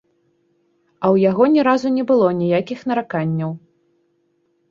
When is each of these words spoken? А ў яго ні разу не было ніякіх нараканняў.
А 1.03 1.05
ў 1.13 1.15
яго 1.29 1.43
ні 1.57 1.61
разу 1.67 1.91
не 1.99 2.03
было 2.11 2.27
ніякіх 2.41 2.79
нараканняў. 2.93 3.51